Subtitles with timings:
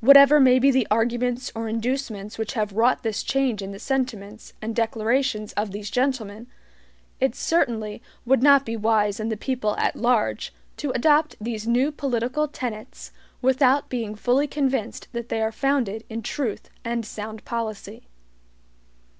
[0.00, 4.52] Whatever may be the arguments or inducements which have wrought this change in the sentiments
[4.62, 6.46] and declarations of these gentlemen,
[7.18, 11.90] it certainly would not be wise in the people at large to adopt these new
[11.90, 13.10] political tenets
[13.42, 18.06] without being fully convinced that they are founded in truth and sound policy.